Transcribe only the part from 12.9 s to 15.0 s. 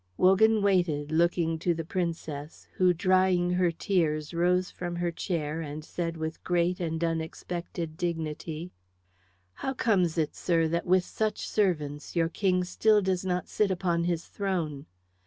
does not sit upon his throne?